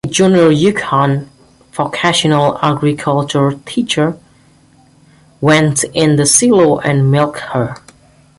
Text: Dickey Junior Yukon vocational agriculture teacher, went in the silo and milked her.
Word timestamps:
Dickey 0.03 0.13
Junior 0.15 0.49
Yukon 0.49 1.29
vocational 1.73 2.57
agriculture 2.63 3.59
teacher, 3.67 4.17
went 5.39 5.83
in 5.93 6.15
the 6.15 6.25
silo 6.25 6.79
and 6.79 7.11
milked 7.11 7.37
her. 7.41 7.75